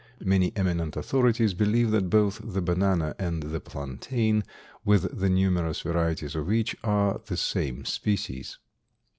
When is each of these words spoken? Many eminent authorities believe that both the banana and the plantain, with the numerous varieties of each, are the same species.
Many 0.25 0.51
eminent 0.55 0.95
authorities 0.97 1.53
believe 1.53 1.91
that 1.91 2.09
both 2.09 2.41
the 2.43 2.59
banana 2.63 3.13
and 3.19 3.43
the 3.43 3.59
plantain, 3.59 4.43
with 4.83 5.15
the 5.19 5.29
numerous 5.29 5.81
varieties 5.81 6.35
of 6.35 6.51
each, 6.51 6.75
are 6.83 7.21
the 7.27 7.37
same 7.37 7.85
species. 7.85 8.57